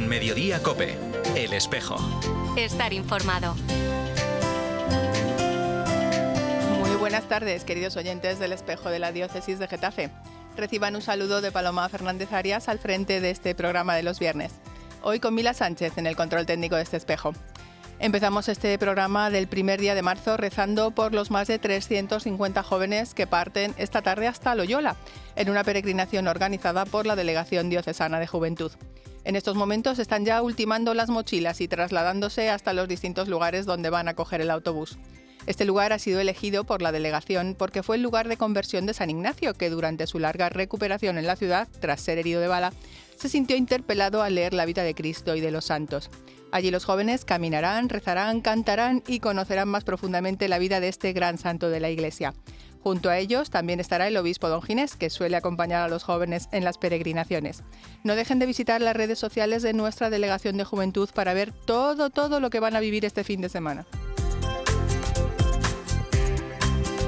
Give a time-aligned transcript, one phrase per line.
[0.00, 0.96] En Mediodía Cope,
[1.36, 1.98] El Espejo.
[2.56, 3.54] Estar informado.
[6.78, 10.08] Muy buenas tardes, queridos oyentes del Espejo de la Diócesis de Getafe.
[10.56, 14.54] Reciban un saludo de Paloma Fernández Arias al frente de este programa de los viernes.
[15.02, 17.34] Hoy con Mila Sánchez en el control técnico de este espejo.
[17.98, 23.12] Empezamos este programa del primer día de marzo rezando por los más de 350 jóvenes
[23.12, 24.96] que parten esta tarde hasta Loyola,
[25.36, 28.72] en una peregrinación organizada por la Delegación Diocesana de Juventud.
[29.24, 33.90] En estos momentos están ya ultimando las mochilas y trasladándose hasta los distintos lugares donde
[33.90, 34.98] van a coger el autobús.
[35.46, 38.94] Este lugar ha sido elegido por la delegación porque fue el lugar de conversión de
[38.94, 42.72] San Ignacio, que durante su larga recuperación en la ciudad, tras ser herido de bala,
[43.16, 46.10] se sintió interpelado a leer la vida de Cristo y de los santos.
[46.52, 51.38] Allí los jóvenes caminarán, rezarán, cantarán y conocerán más profundamente la vida de este gran
[51.38, 52.34] santo de la Iglesia.
[52.82, 56.48] Junto a ellos también estará el obispo don Ginés, que suele acompañar a los jóvenes
[56.50, 57.62] en las peregrinaciones.
[58.04, 62.10] No dejen de visitar las redes sociales de nuestra Delegación de Juventud para ver todo,
[62.10, 63.86] todo lo que van a vivir este fin de semana.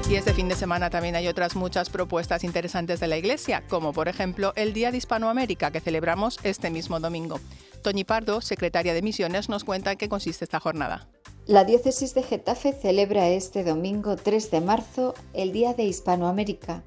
[0.09, 3.93] Y este fin de semana también hay otras muchas propuestas interesantes de la Iglesia, como
[3.93, 7.39] por ejemplo el Día de Hispanoamérica que celebramos este mismo domingo.
[7.81, 11.07] Toñi Pardo, secretaria de Misiones, nos cuenta en qué consiste esta jornada.
[11.45, 16.85] La diócesis de Getafe celebra este domingo 3 de marzo el Día de Hispanoamérica.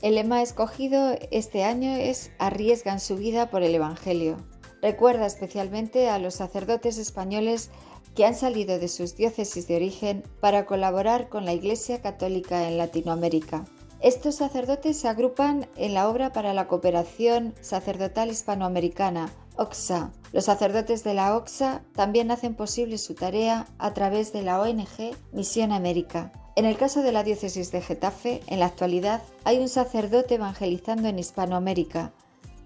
[0.00, 4.38] El lema escogido este año es Arriesgan su vida por el Evangelio.
[4.80, 7.68] Recuerda especialmente a los sacerdotes españoles
[8.14, 12.78] que han salido de sus diócesis de origen para colaborar con la Iglesia Católica en
[12.78, 13.66] Latinoamérica.
[14.00, 20.12] Estos sacerdotes se agrupan en la obra para la cooperación sacerdotal hispanoamericana, OXA.
[20.32, 25.16] Los sacerdotes de la OXA también hacen posible su tarea a través de la ONG
[25.32, 26.32] Misión América.
[26.56, 31.08] En el caso de la diócesis de Getafe, en la actualidad hay un sacerdote evangelizando
[31.08, 32.12] en Hispanoamérica,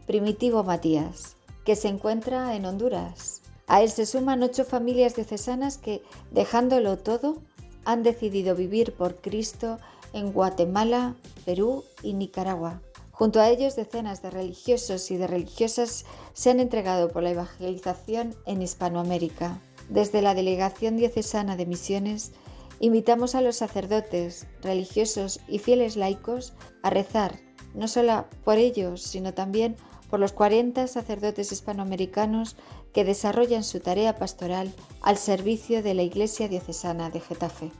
[0.06, 3.42] Primitivo Matías, que se encuentra en Honduras.
[3.66, 7.38] A él se suman ocho familias diocesanas que, dejándolo todo,
[7.84, 9.78] han decidido vivir por Cristo
[10.12, 11.14] en Guatemala,
[11.44, 12.80] Perú y Nicaragua.
[13.22, 18.34] Junto a ellos, decenas de religiosos y de religiosas se han entregado por la evangelización
[18.46, 19.60] en Hispanoamérica.
[19.88, 22.32] Desde la Delegación Diocesana de Misiones,
[22.80, 27.38] invitamos a los sacerdotes, religiosos y fieles laicos a rezar,
[27.74, 29.76] no solo por ellos, sino también
[30.10, 32.56] por los 40 sacerdotes hispanoamericanos
[32.92, 37.70] que desarrollan su tarea pastoral al servicio de la Iglesia Diocesana de Getafe.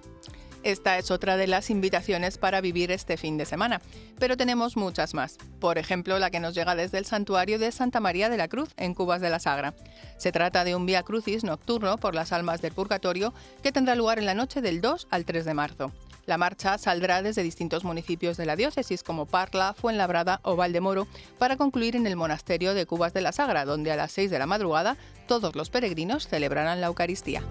[0.65, 3.81] Esta es otra de las invitaciones para vivir este fin de semana,
[4.21, 5.39] pero tenemos muchas más.
[5.59, 8.71] Por ejemplo, la que nos llega desde el santuario de Santa María de la Cruz,
[8.77, 9.75] en Cubas de la Sagra.
[10.19, 13.35] Se trata de un Vía Crucis nocturno por las almas del purgatorio
[13.65, 15.93] que tendrá lugar en la noche del 2 al 3 de marzo.
[16.27, 21.09] La marcha saldrá desde distintos municipios de la diócesis como Parla, Fuenlabrada o Valdemoro
[21.39, 24.39] para concluir en el monasterio de Cubas de la Sagra, donde a las 6 de
[24.39, 24.97] la madrugada
[25.27, 27.43] todos los peregrinos celebrarán la Eucaristía.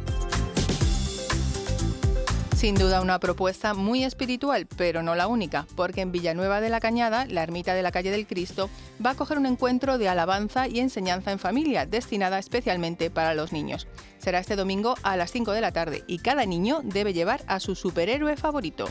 [2.61, 6.79] Sin duda una propuesta muy espiritual, pero no la única, porque en Villanueva de la
[6.79, 8.69] Cañada, la ermita de la calle del Cristo,
[9.03, 13.51] va a coger un encuentro de alabanza y enseñanza en familia, destinada especialmente para los
[13.51, 13.87] niños.
[14.19, 17.59] Será este domingo a las 5 de la tarde y cada niño debe llevar a
[17.59, 18.85] su superhéroe favorito.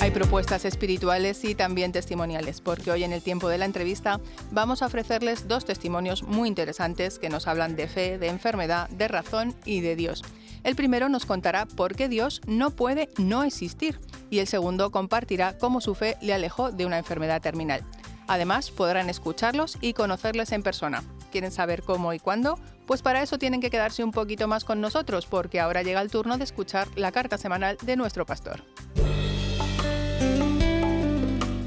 [0.00, 4.18] Hay propuestas espirituales y también testimoniales, porque hoy en el tiempo de la entrevista
[4.50, 9.06] vamos a ofrecerles dos testimonios muy interesantes que nos hablan de fe, de enfermedad, de
[9.06, 10.24] razón y de Dios.
[10.62, 13.98] El primero nos contará por qué Dios no puede no existir
[14.28, 17.82] y el segundo compartirá cómo su fe le alejó de una enfermedad terminal.
[18.28, 21.02] Además, podrán escucharlos y conocerles en persona.
[21.32, 22.58] ¿Quieren saber cómo y cuándo?
[22.86, 26.10] Pues para eso tienen que quedarse un poquito más con nosotros, porque ahora llega el
[26.10, 28.62] turno de escuchar la carta semanal de nuestro pastor.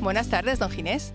[0.01, 1.13] Buenas tardes, don Ginés.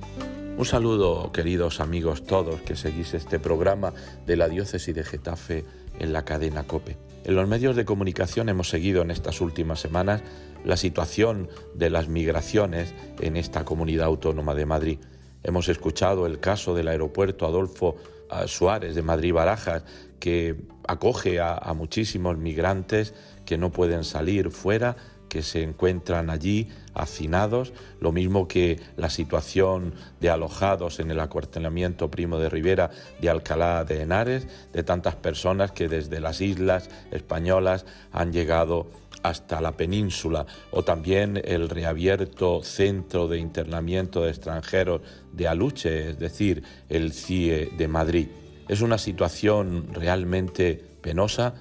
[0.56, 3.92] Un saludo, queridos amigos todos que seguís este programa
[4.26, 5.64] de la diócesis de Getafe
[5.98, 6.96] en la cadena Cope.
[7.28, 10.22] En los medios de comunicación hemos seguido en estas últimas semanas
[10.64, 14.98] la situación de las migraciones en esta comunidad autónoma de Madrid.
[15.42, 17.96] Hemos escuchado el caso del aeropuerto Adolfo
[18.30, 19.84] ah, Suárez de Madrid Barajas,
[20.18, 23.12] que acoge a, a muchísimos migrantes
[23.44, 24.96] que no pueden salir fuera
[25.28, 32.10] que se encuentran allí hacinados, lo mismo que la situación de alojados en el acuartelamiento
[32.10, 32.90] Primo de Rivera
[33.20, 38.88] de Alcalá de Henares, de tantas personas que desde las islas españolas han llegado
[39.22, 45.00] hasta la península, o también el reabierto centro de internamiento de extranjeros
[45.32, 48.28] de Aluche, es decir, el CIE de Madrid.
[48.68, 51.54] Es una situación realmente penosa,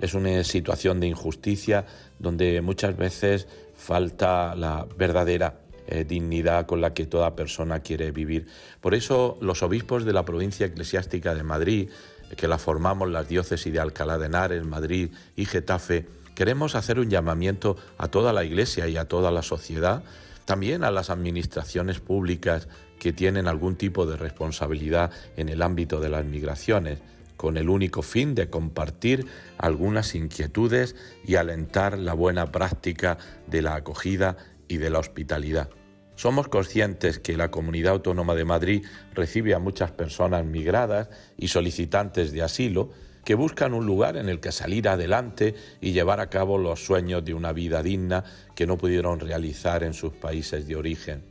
[0.00, 1.86] es una situación de injusticia
[2.18, 3.46] donde muchas veces
[3.82, 5.58] falta la verdadera
[5.88, 8.46] eh, dignidad con la que toda persona quiere vivir.
[8.80, 11.90] Por eso los obispos de la provincia eclesiástica de Madrid,
[12.36, 16.06] que la formamos las diócesis de Alcalá de Henares, Madrid y Getafe,
[16.36, 20.04] queremos hacer un llamamiento a toda la Iglesia y a toda la sociedad,
[20.44, 22.68] también a las administraciones públicas
[23.00, 27.00] que tienen algún tipo de responsabilidad en el ámbito de las migraciones,
[27.36, 29.26] con el único fin de compartir
[29.58, 34.36] algunas inquietudes y alentar la buena práctica de la acogida
[34.68, 35.70] y de la hospitalidad.
[36.16, 38.84] Somos conscientes que la Comunidad Autónoma de Madrid
[39.14, 42.90] recibe a muchas personas migradas y solicitantes de asilo
[43.24, 47.24] que buscan un lugar en el que salir adelante y llevar a cabo los sueños
[47.24, 48.24] de una vida digna
[48.54, 51.24] que no pudieron realizar en sus países de origen.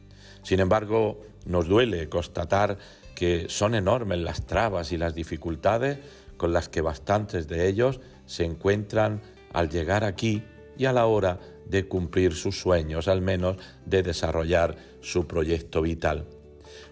[0.44, 2.78] Sin embargo, nos duele constatar
[3.22, 6.00] que son enormes las trabas y las dificultades
[6.38, 9.22] con las que bastantes de ellos se encuentran
[9.54, 10.42] al llegar aquí
[10.76, 11.38] y a la hora
[11.68, 16.26] de cumplir sus sueños, al menos de desarrollar su proyecto vital.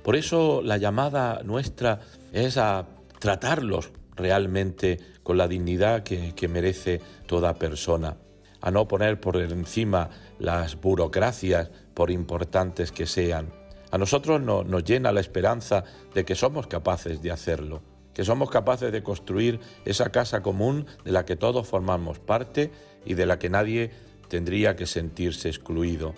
[0.04, 2.86] Por eso la llamada nuestra es a
[3.18, 8.18] tratarlos realmente con la dignidad que, merece toda persona,
[8.62, 13.58] a no poner por encima las burocracias, por importantes que sean,
[13.91, 15.83] a nosotros nos llena la esperanza
[16.13, 17.81] de que somos capaces de hacerlo,
[18.13, 22.71] que somos capaces de construir esa casa común de la que todos formamos parte
[23.06, 23.91] y de la que nadie
[24.27, 26.13] tendría que sentirse excluido.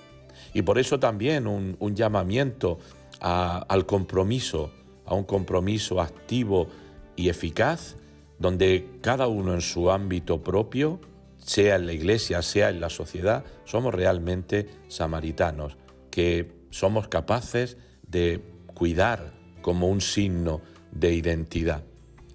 [0.54, 2.80] Y por eso también un, llamamiento
[3.20, 4.72] al compromiso,
[5.06, 6.68] a un compromiso activo
[7.16, 7.96] y eficaz,
[8.38, 11.00] donde cada uno en su ámbito propio,
[11.38, 15.78] sea en la iglesia, sea en la sociedad, somos realmente samaritanos,
[16.10, 17.78] que somos capaces
[18.08, 21.84] de cuidar como un signo de identidad.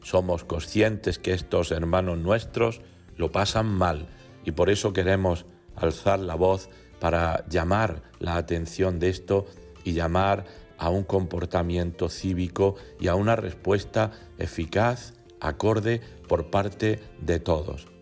[0.02, 2.80] Somos conscientes que estos hermanos nuestros
[3.16, 4.08] lo pasan mal
[4.44, 9.46] y por eso queremos alzar la voz para llamar la atención de esto
[9.84, 10.44] y llamar
[10.78, 17.95] a un comportamiento cívico y a una respuesta eficaz, acorde por parte de todos.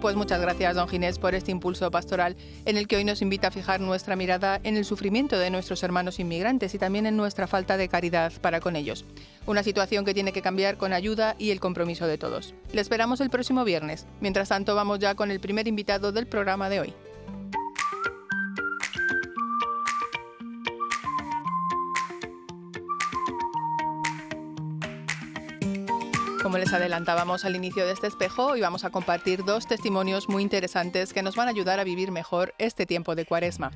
[0.00, 3.48] Pues muchas gracias, don Ginés, por este impulso pastoral en el que hoy nos invita
[3.48, 7.48] a fijar nuestra mirada en el sufrimiento de nuestros hermanos inmigrantes y también en nuestra
[7.48, 9.04] falta de caridad para con ellos.
[9.44, 12.54] Una situación que tiene que cambiar con ayuda y el compromiso de todos.
[12.72, 14.06] Le esperamos el próximo viernes.
[14.20, 16.94] Mientras tanto, vamos ya con el primer invitado del programa de hoy.
[26.48, 30.42] Como les adelantábamos al inicio de este espejo, hoy vamos a compartir dos testimonios muy
[30.42, 33.70] interesantes que nos van a ayudar a vivir mejor este tiempo de cuaresma.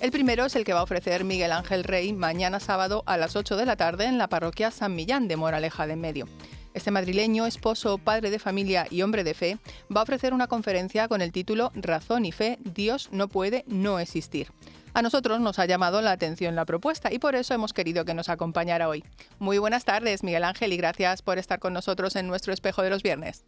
[0.00, 3.36] El primero es el que va a ofrecer Miguel Ángel Rey mañana sábado a las
[3.36, 6.26] 8 de la tarde en la parroquia San Millán de Moraleja de Medio.
[6.74, 9.58] Este madrileño, esposo, padre de familia y hombre de fe,
[9.94, 14.00] va a ofrecer una conferencia con el título Razón y Fe, Dios no puede no
[14.00, 14.48] existir.
[14.96, 18.14] A nosotros nos ha llamado la atención la propuesta y por eso hemos querido que
[18.14, 19.04] nos acompañara hoy.
[19.38, 22.88] Muy buenas tardes, Miguel Ángel, y gracias por estar con nosotros en nuestro espejo de
[22.88, 23.44] los viernes.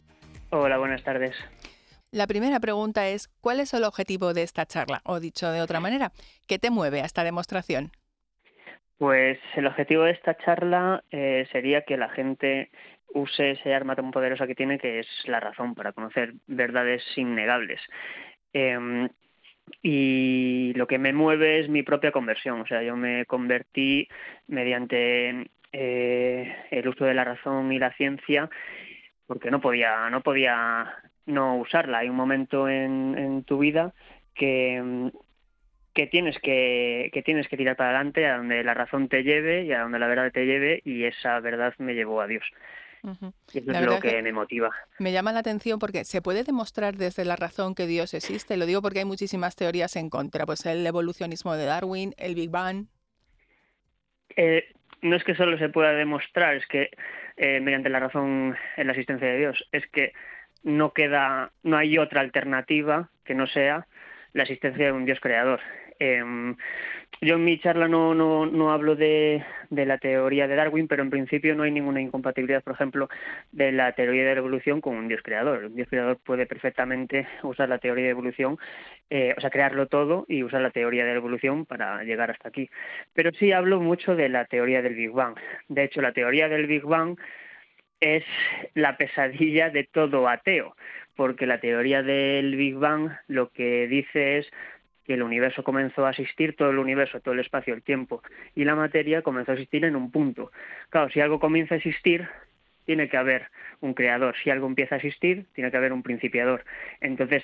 [0.50, 1.34] Hola, buenas tardes.
[2.12, 5.00] La primera pregunta es, ¿cuál es el objetivo de esta charla?
[5.06, 6.12] O dicho de otra manera,
[6.46, 7.92] ¿qué te mueve a esta demostración?
[8.98, 12.70] Pues el objetivo de esta charla eh, sería que la gente
[13.14, 17.80] use ese arma tan poderosa que tiene, que es la razón, para conocer verdades innegables.
[18.52, 19.08] Em,
[19.82, 22.60] y lo que me mueve es mi propia conversión.
[22.60, 24.08] O sea, yo me convertí
[24.46, 28.48] mediante eh, el uso de la razón y la ciencia
[29.26, 30.94] porque no podía, no podía
[31.26, 31.98] no usarla.
[31.98, 33.92] Hay un momento en, en tu vida
[34.34, 35.10] que,
[35.94, 39.64] que tienes que, que tienes que tirar para adelante a donde la razón te lleve
[39.64, 42.44] y a donde la verdad te lleve y esa verdad me llevó a Dios.
[43.02, 44.70] Eso es lo que, me motiva.
[44.98, 48.56] Me llama la atención porque se puede demostrar desde la razón que Dios existe.
[48.56, 50.46] Lo digo porque hay muchísimas teorías en contra.
[50.46, 52.86] Pues el evolucionismo de Darwin, el Big Bang.
[54.36, 54.64] Eh,
[55.02, 56.90] no es que solo se pueda demostrar, es que
[57.36, 60.12] eh, mediante la razón en la existencia de Dios, es que
[60.62, 63.86] no queda, no hay otra alternativa que no sea
[64.32, 65.60] la existencia de un Dios creador.
[65.98, 66.56] Em,
[67.20, 71.02] yo en mi charla no, no, no hablo de, de, la teoría de Darwin, pero
[71.02, 73.08] en principio no hay ninguna incompatibilidad, por ejemplo,
[73.50, 75.64] de la teoría de la evolución con un Dios creador.
[75.64, 78.58] Un Dios creador puede perfectamente usar la teoría de evolución,
[79.10, 82.48] eh, o sea, crearlo todo y usar la teoría de la evolución para llegar hasta
[82.48, 82.70] aquí.
[83.14, 85.36] Pero sí hablo mucho de la teoría del Big Bang.
[85.68, 87.18] De hecho, la teoría del Big Bang
[88.00, 88.24] es
[88.74, 90.76] la pesadilla de todo ateo,
[91.16, 94.50] porque la teoría del Big Bang lo que dice es
[95.08, 98.22] que el universo comenzó a existir, todo el universo, todo el espacio, el tiempo
[98.54, 100.52] y la materia comenzó a existir en un punto.
[100.90, 102.28] Claro, si algo comienza a existir,
[102.84, 103.46] tiene que haber
[103.80, 104.34] un creador.
[104.44, 106.62] Si algo empieza a existir, tiene que haber un principiador.
[107.00, 107.42] Entonces,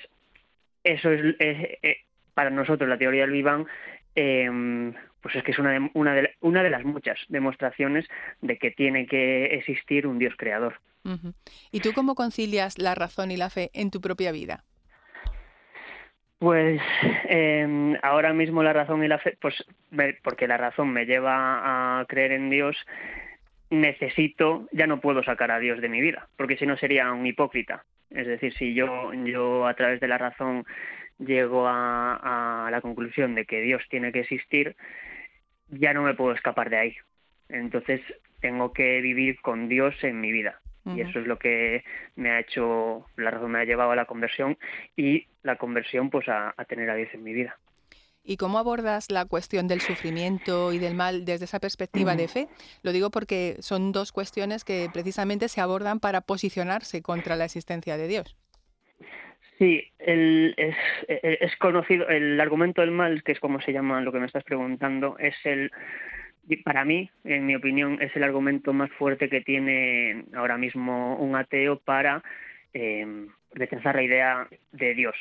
[0.83, 1.35] eso es,
[2.35, 3.47] para nosotros la teoría del Big
[4.13, 8.05] em, pues es que es una de, una, de, una de las muchas demostraciones
[8.41, 10.79] de que tiene que existir un Dios creador.
[11.71, 14.63] ¿Y tú cómo concilias la razón y la fe en tu propia vida?
[16.39, 16.81] Pues
[17.29, 19.55] eh, ahora mismo la razón y la fe, pues
[20.23, 22.77] porque la razón me lleva a creer en Dios,
[23.69, 27.25] necesito, ya no puedo sacar a Dios de mi vida, porque si no sería un
[27.25, 27.85] hipócrita.
[28.09, 30.65] Es decir, si yo, yo a través de la razón
[31.17, 34.75] llego a, a la conclusión de que Dios tiene que existir,
[35.69, 36.95] ya no me puedo escapar de ahí.
[37.49, 38.01] Entonces
[38.41, 40.59] tengo que vivir con Dios en mi vida.
[40.85, 41.83] Y eso es lo que
[42.15, 44.57] me ha hecho, la razón me ha llevado a la conversión
[44.95, 47.57] y la conversión pues a, tener a Dios en mi vida.
[48.23, 52.47] ¿Y cómo abordas la cuestión del sufrimiento y del mal desde esa perspectiva de fe?
[52.81, 57.97] Lo digo porque son dos cuestiones que precisamente se abordan para posicionarse contra la existencia
[57.97, 58.35] de Dios.
[59.57, 60.75] Sí, el, es,
[61.07, 64.43] es, conocido, el argumento del mal, que es como se llama lo que me estás
[64.43, 65.71] preguntando, es el
[66.63, 71.35] para mí, en mi opinión, es el argumento más fuerte que tiene ahora mismo un
[71.35, 72.23] ateo para
[72.73, 75.15] eh, rechazar la idea de Dios.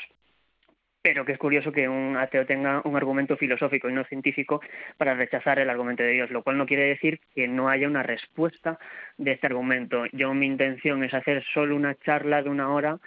[1.03, 4.61] Pero que es curioso que un ateo tenga un argumento filosófico y no científico
[4.97, 8.03] para rechazar el argumento de Dios, lo cual no quiere decir que no haya una
[8.03, 8.79] respuesta
[9.19, 10.07] de este argumento.
[10.13, 12.99] Yo mi intención es hacer solo una charla de una hora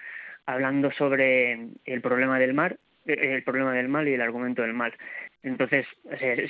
[0.46, 4.94] hablando sobre el problema del mar, el problema del mal y el argumento del mal.
[5.44, 5.86] Entonces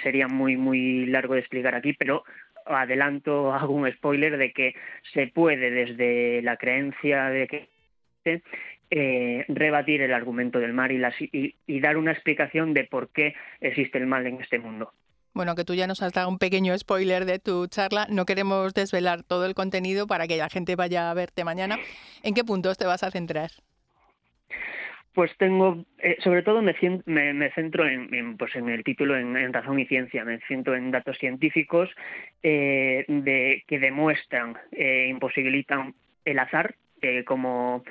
[0.03, 2.23] sería muy muy largo de explicar aquí, pero
[2.65, 4.75] adelanto, hago un spoiler de que
[5.13, 7.69] se puede desde la creencia de que
[8.89, 13.97] eh, rebatir el argumento del mal y, y, dar una explicación de por qué existe
[13.97, 14.93] el mal en este mundo.
[15.33, 18.07] Bueno, que tú ya nos has dado un pequeño spoiler de tu charla.
[18.09, 21.77] No queremos desvelar todo el contenido para que la gente vaya a verte mañana.
[22.23, 23.51] ¿En qué puntos te vas a centrar?
[25.17, 26.75] Pues tengo, eh, sobre todo me,
[27.07, 31.17] me, centro en, pues en el título en, razón y ciencia, me centro en datos
[31.17, 31.89] científicos
[32.43, 36.75] eh, de, que demuestran, eh, imposibilitan el azar
[37.25, 37.83] como,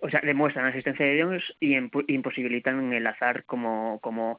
[0.00, 4.38] o sea, demuestran la existencia de Dios y imposibilitan el azar como, como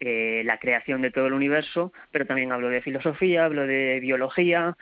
[0.00, 4.76] la creación de todo el universo, pero también hablo de filosofía, hablo de biología,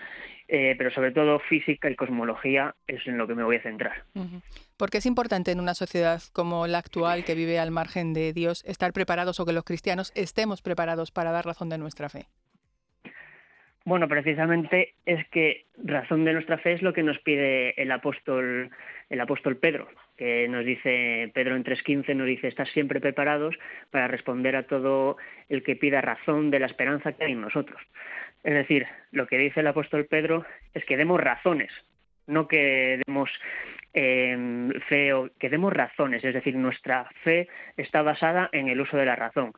[0.51, 4.03] pero sobre todo física y cosmología es en lo que me voy a centrar.
[4.77, 8.65] Porque es importante en una sociedad como la actual, que vive al margen de Dios,
[8.67, 12.27] estar preparados o que los cristianos estemos preparados para dar razón de nuestra fe.
[13.85, 18.71] Bueno, precisamente es que razón de nuestra fe es lo que nos pide el apóstol,
[19.09, 19.89] el apóstol Pedro,
[20.21, 23.57] que nos dice, Pedro en 3.15 nos dice, estar siempre preparados
[23.91, 25.17] para responder a todo
[25.49, 27.81] el que pida razón de la esperanza que hay en nosotros.
[28.45, 31.73] Es decir, lo que dice el apóstol Pedro es que demos razones,
[32.27, 33.31] no que demos
[33.95, 37.49] eh, fe o que demos razones, es decir, nuestra fe
[37.79, 39.55] está basada en el uso de la razón.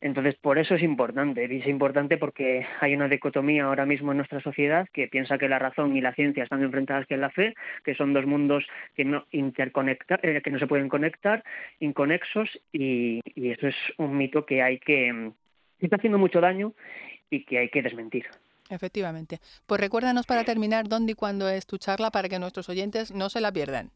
[0.00, 1.46] Entonces, por eso es importante.
[1.50, 5.48] Y es importante porque hay una dicotomía ahora mismo en nuestra sociedad que piensa que
[5.48, 9.04] la razón y la ciencia están enfrentadas que la fe, que son dos mundos que
[9.04, 11.44] no interconecta, eh, que no se pueden conectar,
[11.80, 15.30] inconexos, y, y, eso es un mito que hay que,
[15.78, 16.72] que está haciendo mucho daño
[17.30, 18.26] y que hay que desmentir.
[18.70, 19.40] Efectivamente.
[19.66, 23.28] Pues recuérdanos para terminar dónde y cuándo es tu charla para que nuestros oyentes no
[23.28, 23.90] se la pierdan.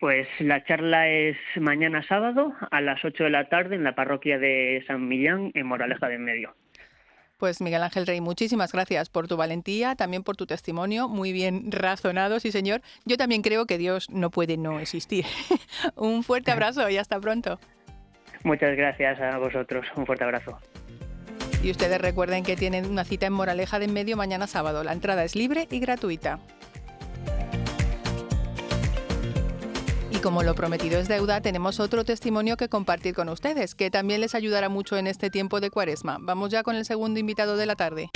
[0.00, 4.38] Pues la charla es mañana sábado a las 8 de la tarde en la parroquia
[4.38, 6.54] de San Millán, en Moraleja de Medio.
[7.38, 11.70] Pues Miguel Ángel Rey, muchísimas gracias por tu valentía, también por tu testimonio, muy bien
[11.70, 12.80] razonado, sí señor.
[13.04, 15.26] Yo también creo que Dios no puede no existir.
[15.96, 17.58] Un fuerte abrazo y hasta pronto.
[18.42, 20.58] Muchas gracias a vosotros, un fuerte abrazo.
[21.62, 24.84] Y ustedes recuerden que tienen una cita en Moraleja de en medio mañana sábado.
[24.84, 26.38] La entrada es libre y gratuita.
[30.26, 34.34] Como lo prometido es deuda, tenemos otro testimonio que compartir con ustedes, que también les
[34.34, 36.18] ayudará mucho en este tiempo de cuaresma.
[36.20, 38.10] Vamos ya con el segundo invitado de la tarde.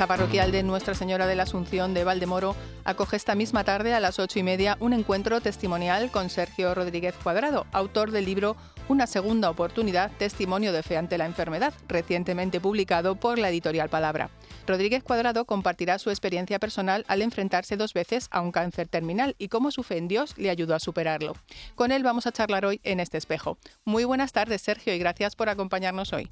[0.00, 4.00] La parroquial de Nuestra Señora de la Asunción de Valdemoro acoge esta misma tarde a
[4.00, 8.56] las ocho y media un encuentro testimonial con Sergio Rodríguez Cuadrado, autor del libro
[8.90, 14.30] Una segunda oportunidad, testimonio de fe ante la enfermedad, recientemente publicado por la editorial Palabra.
[14.66, 19.46] Rodríguez Cuadrado compartirá su experiencia personal al enfrentarse dos veces a un cáncer terminal y
[19.46, 21.34] cómo su fe en Dios le ayudó a superarlo.
[21.76, 23.58] Con él vamos a charlar hoy en este espejo.
[23.84, 26.28] Muy buenas tardes, Sergio, y gracias por acompañarnos hoy.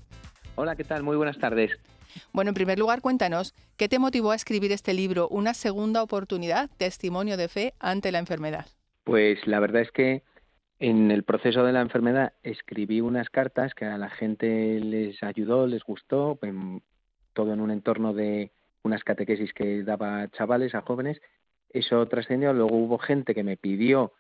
[0.56, 1.04] Hola, ¿qué tal?
[1.04, 1.70] Muy buenas tardes.
[2.32, 6.68] Bueno, en primer lugar, cuéntanos, ¿qué te motivó a escribir este libro, Una segunda oportunidad,
[6.76, 8.66] testimonio de fe ante la enfermedad?
[9.04, 10.24] Pues la verdad es que
[10.80, 15.66] en el proceso de la enfermedad escribí unas cartas que a la gente les ayudó,
[15.66, 16.38] les gustó,
[17.32, 21.20] todo en un entorno de unas catequesis que daba a chavales, a jóvenes,
[21.70, 22.52] eso trascendió.
[22.52, 24.12] Luego hubo gente que me pidió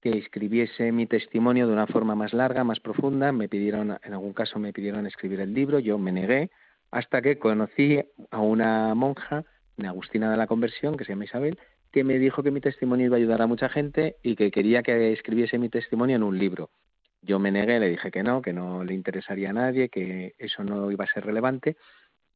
[0.00, 3.32] que escribiese mi testimonio de una forma más larga, más profunda.
[3.32, 6.50] Me pidieron, en algún caso me pidieron escribir el libro, yo me negué,
[6.90, 9.44] hasta que conocí a una monja,
[9.76, 11.58] una Agustina de la Conversión, que se llama Isabel,
[11.92, 14.82] que me dijo que mi testimonio iba a ayudar a mucha gente y que quería
[14.82, 16.70] que escribiese mi testimonio en un libro.
[17.22, 20.62] Yo me negué, le dije que no, que no le interesaría a nadie, que eso
[20.62, 21.76] no iba a ser relevante,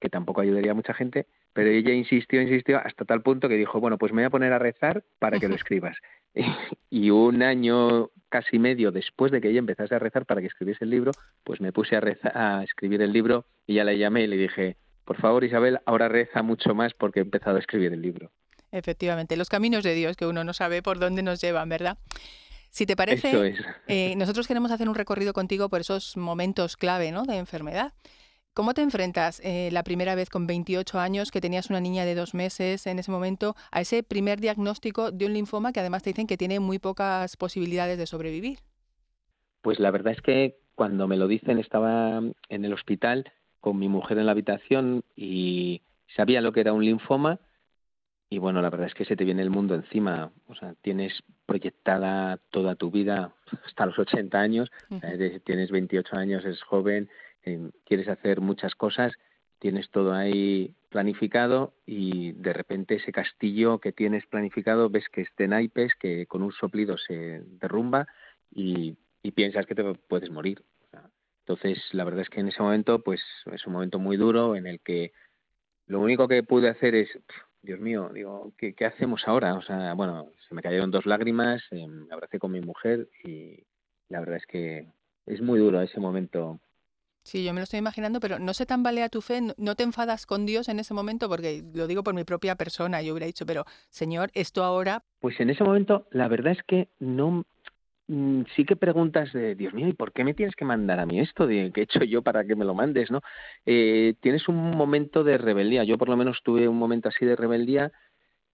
[0.00, 3.80] que tampoco ayudaría a mucha gente, pero ella insistió, insistió hasta tal punto que dijo,
[3.80, 5.96] bueno, pues me voy a poner a rezar para que lo escribas.
[6.90, 10.84] y un año casi medio después de que ella empezase a rezar para que escribiese
[10.84, 11.12] el libro,
[11.44, 14.36] pues me puse a, rezar, a escribir el libro y ya la llamé y le
[14.36, 18.30] dije, por favor Isabel, ahora reza mucho más porque he empezado a escribir el libro.
[18.72, 21.98] Efectivamente, los caminos de Dios que uno no sabe por dónde nos llevan, ¿verdad?
[22.70, 23.54] Si te parece,
[23.86, 27.24] eh, nosotros queremos hacer un recorrido contigo por esos momentos clave ¿no?
[27.24, 27.92] de enfermedad.
[28.54, 32.14] ¿Cómo te enfrentas eh, la primera vez con 28 años, que tenías una niña de
[32.14, 36.10] dos meses en ese momento, a ese primer diagnóstico de un linfoma que además te
[36.10, 38.58] dicen que tiene muy pocas posibilidades de sobrevivir?
[39.60, 43.88] Pues la verdad es que cuando me lo dicen estaba en el hospital con mi
[43.88, 45.82] mujer en la habitación y
[46.16, 47.38] sabía lo que era un linfoma
[48.32, 50.32] y bueno, la verdad es que se te viene el mundo encima.
[50.48, 51.12] O sea, tienes
[51.44, 53.34] proyectada toda tu vida
[53.66, 54.70] hasta los 80 años,
[55.44, 57.10] tienes 28 años, eres joven,
[57.44, 59.12] eh, quieres hacer muchas cosas,
[59.58, 65.28] tienes todo ahí planificado y de repente ese castillo que tienes planificado ves que es
[65.36, 68.06] de naipes, que con un soplido se derrumba
[68.50, 68.96] y,
[69.34, 70.62] piensas que te puedes morir.
[71.40, 73.20] entonces, la verdad es que en ese momento, pues
[73.52, 75.12] es un momento muy duro en el que
[75.86, 77.10] lo único que pude hacer es
[77.62, 79.54] Dios mío, digo, ¿qué, hacemos ahora?
[79.54, 83.64] O sea, bueno, se me cayeron dos lágrimas, eh, me abracé con mi mujer y
[84.08, 84.88] la verdad es que
[85.26, 86.60] es muy duro ese momento.
[87.24, 89.40] Sí, yo me lo estoy imaginando, pero ¿no se tambalea tu fe?
[89.56, 91.28] ¿No te enfadas con Dios en ese momento?
[91.28, 95.04] Porque lo digo por mi propia persona, yo hubiera dicho, pero Señor, esto ahora...
[95.20, 97.46] Pues en ese momento la verdad es que no,
[98.54, 101.20] sí que preguntas de, Dios mío, ¿y por qué me tienes que mandar a mí
[101.20, 101.46] esto?
[101.46, 103.10] ¿Qué he hecho yo para que me lo mandes?
[103.10, 103.20] ¿no?
[103.66, 105.84] Eh, tienes un momento de rebeldía.
[105.84, 107.92] Yo por lo menos tuve un momento así de rebeldía,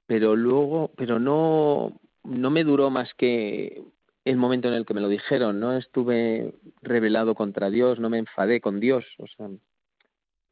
[0.07, 3.83] pero luego, pero no, no me duró más que
[4.25, 5.61] el momento en el que me lo dijeron.
[5.61, 9.05] No estuve rebelado contra Dios, no me enfadé con Dios.
[9.18, 9.49] O sea,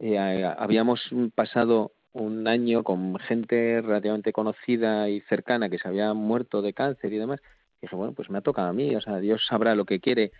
[0.00, 6.62] eh, habíamos pasado un año con gente relativamente conocida y cercana que se había muerto
[6.62, 7.40] de cáncer y demás
[7.86, 10.32] dije, bueno, pues me ha tocado a mí, o sea, Dios sabrá lo que quiere.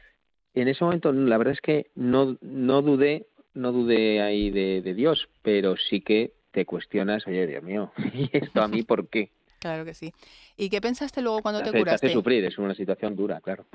[0.54, 5.28] En ese momento, la verdad es que no, no dudé, no dudé ahí de, Dios,
[5.42, 9.30] pero sí que te cuestionas, oye, Dios mío, ¿y esto a mí por qué?
[9.59, 10.12] Claro que sí.
[10.56, 11.98] ¿Y qué pensaste luego cuando te, curaste?
[11.98, 13.66] Te hace sufrir, es una situación dura, claro.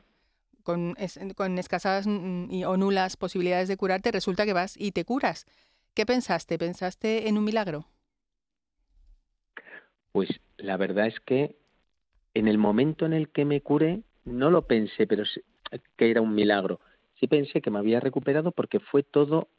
[0.62, 0.96] Con,
[1.36, 5.48] con escasas y, o nulas posibilidades de curarte, resulta que vas y te curas.
[5.96, 6.60] ¿Qué pensaste?
[6.60, 7.88] ¿Pensaste en un milagro?
[10.12, 11.56] Pues la verdad es que
[12.34, 15.24] en el momento en el que me curé, no lo pensé, pero
[15.98, 16.80] que era un milagro.
[17.20, 19.50] Sí pensé que me había recuperado porque fue todo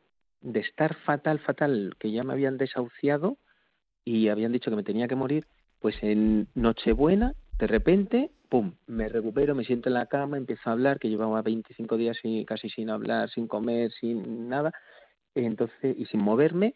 [0.40, 3.38] de estar fatal, fatal, que ya me habían desahuciado
[4.04, 5.46] y habían dicho que me tenía que morir,
[5.80, 10.72] pues en Nochebuena, de repente, pum, me recupero, me siento en la cama, empiezo a
[10.72, 14.72] hablar, que llevaba 25 días casi sin hablar, sin comer, sin nada,
[15.34, 16.74] entonces, y sin moverme,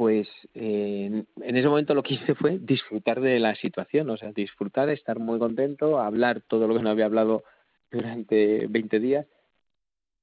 [0.00, 4.32] pues eh, en ese momento lo que hice fue disfrutar de la situación, o sea,
[4.32, 7.44] disfrutar, estar muy contento, hablar todo lo que no había hablado
[7.90, 9.26] durante 20 días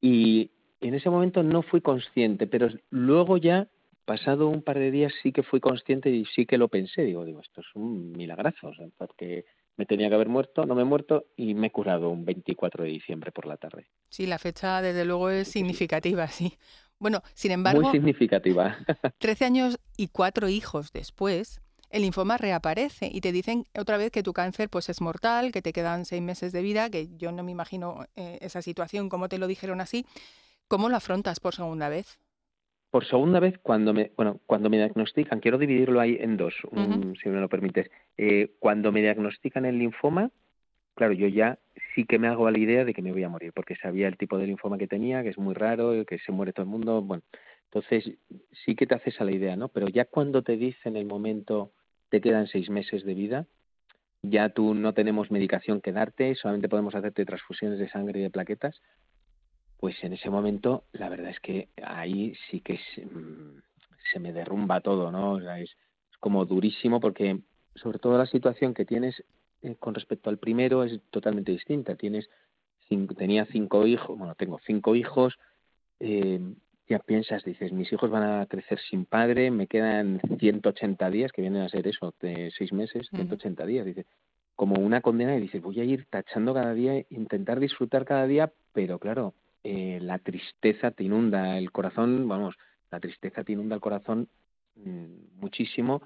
[0.02, 0.50] y
[0.82, 3.68] en ese momento no fui consciente, pero luego ya,
[4.06, 7.24] pasado un par de días, sí que fui consciente y sí que lo pensé, digo,
[7.24, 10.82] digo, esto es un milagrazo, o sea, porque me tenía que haber muerto, no me
[10.82, 13.86] he muerto y me he curado un 24 de diciembre por la tarde.
[14.10, 16.58] Sí, la fecha desde luego es significativa, sí.
[17.00, 17.82] Bueno, sin embargo...
[17.82, 18.78] Muy significativa.
[19.20, 24.24] Trece años y cuatro hijos después, el linfoma reaparece y te dicen otra vez que
[24.24, 27.44] tu cáncer pues es mortal, que te quedan seis meses de vida, que yo no
[27.44, 30.06] me imagino eh, esa situación, cómo te lo dijeron así.
[30.68, 32.20] ¿Cómo lo afrontas por segunda vez?
[32.90, 36.56] Por segunda vez, cuando me, bueno, cuando me diagnostican, quiero dividirlo ahí en dos,
[37.22, 37.90] si me lo permites.
[38.18, 40.32] Eh, cuando me diagnostican el linfoma,
[40.98, 41.60] claro, yo ya
[41.96, 44.18] sí que me hago la idea de que me voy a morir, porque sabía el
[44.18, 47.02] tipo de linfoma que tenía, que es muy raro, que se muere todo el mundo,
[47.02, 47.24] bueno,
[47.66, 48.18] entonces
[48.66, 49.70] sí que te haces a la idea, ¿no?
[49.70, 51.72] Pero ya cuando te dicen el momento
[52.10, 53.46] te quedan seis meses de vida,
[54.22, 58.30] ya tú no tenemos medicación que darte, solamente podemos hacerte transfusiones de sangre y de
[58.30, 58.82] plaquetas,
[59.80, 63.62] pues en ese momento la verdad es que ahí sí que se, mm,
[64.20, 65.34] me derrumba todo, ¿no?
[65.34, 65.76] O sea, es
[66.20, 67.40] como durísimo porque
[67.76, 69.24] sobre todo la situación que tienes
[69.62, 71.96] eh, con respecto al primero es totalmente distinta.
[71.96, 72.30] Tienes
[73.18, 75.38] tenía cinco hijos, bueno, tengo cinco hijos,
[76.00, 76.40] eh,
[76.88, 81.42] ya piensas, dices, mis hijos van a crecer sin padre, me quedan 180 días, que
[81.42, 84.06] vienen a ser eso, de seis meses, 180 días, dices,
[84.56, 88.52] como una condena y dices, voy a ir tachando cada día, intentar disfrutar cada día,
[88.72, 92.56] pero claro, eh, la tristeza te inunda el corazón, vamos,
[92.90, 94.30] la tristeza te inunda el corazón
[94.76, 96.02] mm, muchísimo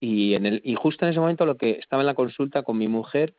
[0.00, 2.78] y en el y justo en ese momento lo que estaba en la consulta con
[2.78, 3.34] mi mujer,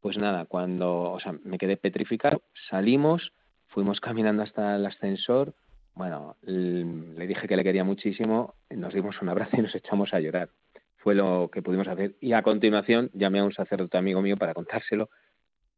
[0.00, 3.32] pues nada, cuando, o sea, me quedé petrificado, salimos,
[3.68, 5.54] fuimos caminando hasta el ascensor,
[5.94, 10.20] bueno, le dije que le quería muchísimo, nos dimos un abrazo y nos echamos a
[10.20, 10.48] llorar.
[10.96, 12.14] Fue lo que pudimos hacer.
[12.20, 15.10] Y a continuación llamé a un sacerdote amigo mío para contárselo,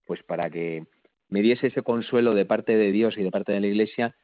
[0.06, 0.84] pues para que
[1.28, 4.14] me diese ese consuelo de parte de Dios y de parte de la Iglesia,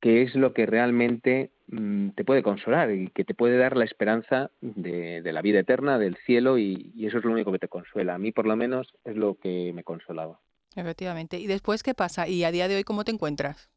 [0.00, 3.84] que es lo que realmente mm, te puede consolar y que te puede dar la
[3.84, 7.68] esperanza de, la vida eterna, del cielo, y, y, eso es lo único que te
[7.68, 8.14] consuela.
[8.14, 10.40] A mí, por lo menos, es lo que me consolaba.
[10.74, 11.38] Efectivamente.
[11.38, 12.28] ¿Y después qué pasa?
[12.28, 13.70] ¿Y a día de hoy cómo te encuentras?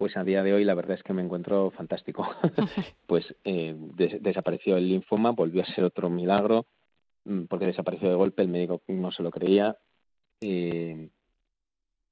[0.00, 2.26] pues a día de hoy la verdad es que me encuentro fantástico.
[3.06, 3.76] pues eh,
[4.22, 6.64] desapareció el linfoma, volvió a ser otro milagro,
[7.24, 9.76] mm, porque desapareció de golpe, el médico no se lo creía.
[10.40, 11.10] Eh,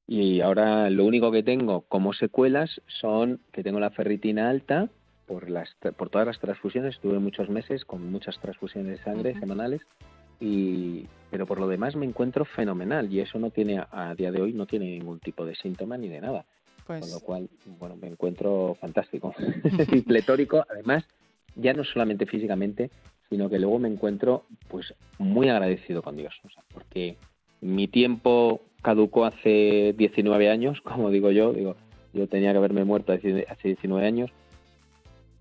[0.08, 4.88] y ahora lo único que tengo como secuelas son que tengo la ferritina alta
[5.26, 9.82] por, las, por todas las transfusiones, estuve muchos meses con muchas transfusiones de sangre semanales,
[10.40, 14.40] y, pero por lo demás me encuentro fenomenal y eso no tiene a día de
[14.40, 16.46] hoy no tiene ningún tipo de síntoma ni de nada.
[16.86, 19.34] Con lo pues cual, bueno, me encuentro fantástico.
[19.92, 21.04] Y pletórico, además,
[21.54, 22.90] ya no solamente físicamente,
[23.28, 26.34] sino que luego me encuentro pues muy agradecido con Dios,
[26.72, 27.18] porque
[27.60, 31.76] mi tiempo caducó hace 19 años, como digo yo, digo,
[32.12, 34.30] yo tenía que haberme muerto hace 19 años,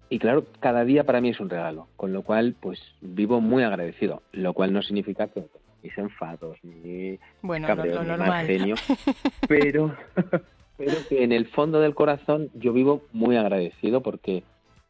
[0.10, 3.64] y claro, cada día para mí es un regalo, con lo cual pues vivo muy
[3.64, 5.44] agradecido, lo cual no significa que
[5.84, 8.76] mis enfados, ni bueno, cabreos, ni mal genio,
[9.48, 9.94] pero
[10.78, 14.44] pero que en el fondo del corazón yo vivo muy agradecido porque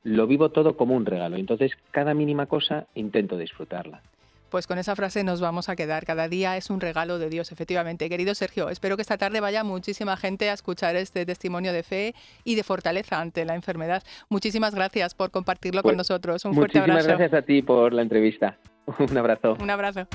[0.04, 1.38] lo vivo todo como un regalo.
[1.38, 4.02] Entonces, cada mínima cosa intento disfrutarla.
[4.50, 6.06] Pues con esa frase nos vamos a quedar.
[6.06, 8.10] Cada día es un regalo de Dios, efectivamente.
[8.10, 12.16] Querido Sergio, espero que esta tarde vaya muchísima gente a escuchar este testimonio de fe
[12.44, 14.04] y de fortaleza ante la enfermedad.
[14.30, 16.46] Muchísimas gracias por compartirlo con pues nosotros.
[16.46, 16.94] Un fuerte abrazo.
[16.94, 18.58] Muchísimas gracias a ti por la entrevista.
[18.98, 19.58] Un abrazo.
[19.60, 20.08] Un abrazo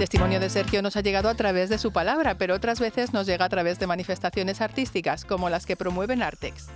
[0.00, 3.26] testimonio de Sergio nos ha llegado a través de su palabra, pero otras veces nos
[3.26, 6.68] llega a través de manifestaciones artísticas, como las que promueven Artex.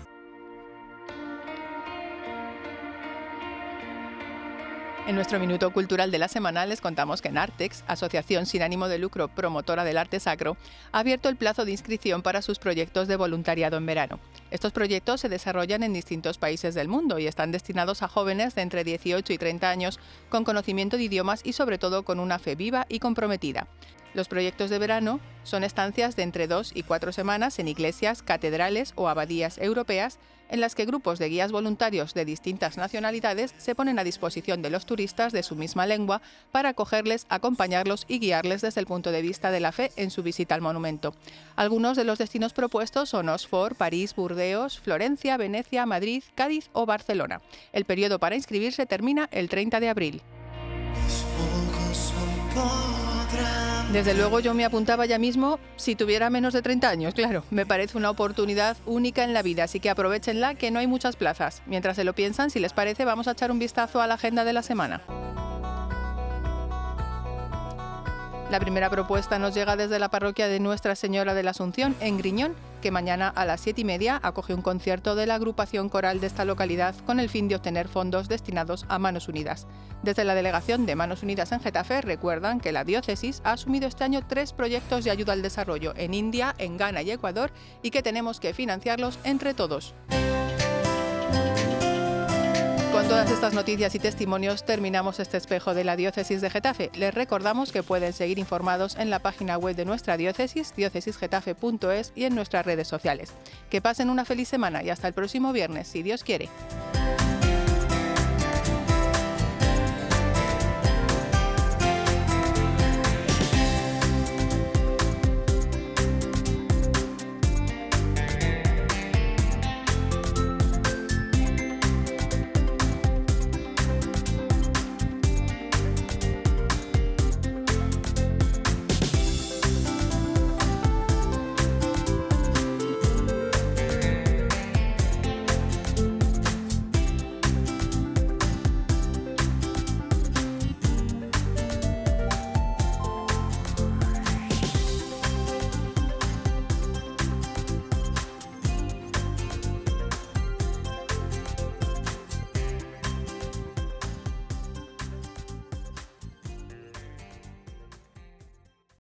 [5.07, 8.97] En nuestro minuto cultural de la semana les contamos que Nartex, asociación sin ánimo de
[8.97, 10.57] lucro promotora del arte sacro,
[10.93, 14.19] ha abierto el plazo de inscripción para sus proyectos de voluntariado en verano.
[14.51, 18.63] Estos proyectos se desarrollan en distintos países del mundo y están destinados a jóvenes de
[18.63, 22.55] entre 18 y 30 años con conocimiento de idiomas y sobre todo con una fe
[22.55, 23.67] viva y comprometida.
[24.15, 28.93] Los proyectos de verano son estancias de entre dos y cuatro semanas en iglesias, catedrales
[28.97, 33.99] o abadías europeas en las que grupos de guías voluntarios de distintas nacionalidades se ponen
[33.99, 36.23] a disposición de los turistas de su misma lengua
[36.53, 40.23] para acogerles, acompañarlos y guiarles desde el punto de vista de la fe en su
[40.23, 41.15] visita al monumento.
[41.57, 47.41] Algunos de los destinos propuestos son Oxford, París, Burdeos, Florencia, Venecia, Madrid, Cádiz o Barcelona.
[47.73, 50.23] El periodo para inscribirse termina el 30 de abril.
[53.95, 57.45] Desde luego yo me apuntaba ya mismo si tuviera menos de 30 años, claro.
[57.53, 61.15] Me parece una oportunidad única en la vida, así que aprovechenla que no hay muchas
[61.15, 61.63] plazas.
[61.67, 64.43] Mientras se lo piensan, si les parece, vamos a echar un vistazo a la agenda
[64.43, 65.01] de la semana.
[68.51, 72.19] La primera propuesta nos llega desde la parroquia de Nuestra Señora de la Asunción, en
[72.19, 76.21] Griñón, que mañana a las siete y media acoge un concierto de la agrupación coral
[76.21, 79.67] de esta localidad con el fin de obtener fondos destinados a Manos Unidas.
[80.03, 84.05] Desde la delegación de Manos Unidas en Getafe recuerdan que la diócesis ha asumido este
[84.05, 88.03] año tres proyectos de ayuda al desarrollo en India, en Ghana y Ecuador y que
[88.03, 89.95] tenemos que financiarlos entre todos.
[92.95, 96.93] Con todas estas noticias y testimonios terminamos este espejo de la diócesis de Getafe.
[96.95, 102.23] Les recordamos que pueden seguir informados en la página web de nuestra diócesis, diócesisgetafe.es y
[102.23, 103.33] en nuestras redes sociales.
[103.69, 106.49] Que pasen una feliz semana y hasta el próximo viernes, si Dios quiere.